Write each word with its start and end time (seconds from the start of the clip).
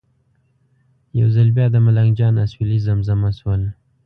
یو 1.19 1.27
ځل 1.35 1.49
بیا 1.57 1.67
د 1.71 1.75
ملنګ 1.85 2.11
جان 2.19 2.33
اسویلي 2.45 2.79
زمزمه 2.87 3.29
شول. 3.39 3.61